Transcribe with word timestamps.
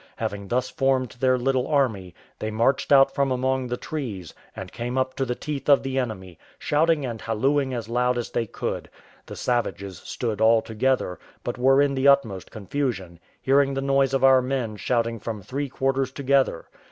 Having 0.15 0.47
thus 0.47 0.67
formed 0.67 1.11
their 1.19 1.37
little 1.37 1.67
army, 1.67 2.15
they 2.39 2.49
marched 2.49 2.91
out 2.91 3.13
from 3.13 3.29
among 3.31 3.67
the 3.67 3.77
trees, 3.77 4.33
and 4.55 4.71
came 4.71 4.97
up 4.97 5.13
to 5.13 5.25
the 5.25 5.35
teeth 5.35 5.69
of 5.69 5.83
the 5.83 5.99
enemy, 5.99 6.39
shouting 6.57 7.05
and 7.05 7.21
hallooing 7.21 7.71
as 7.71 7.87
loud 7.87 8.17
as 8.17 8.31
they 8.31 8.47
could; 8.47 8.89
the 9.27 9.35
savages 9.35 9.99
stood 9.99 10.41
all 10.41 10.63
together, 10.63 11.19
but 11.43 11.59
were 11.59 11.83
in 11.83 11.93
the 11.93 12.07
utmost 12.07 12.49
confusion, 12.49 13.19
hearing 13.43 13.75
the 13.75 13.79
noise 13.79 14.15
of 14.15 14.23
our 14.23 14.41
men 14.41 14.75
shouting 14.75 15.19
from 15.19 15.39
three 15.43 15.69
quarters 15.69 16.11
together. 16.11 16.65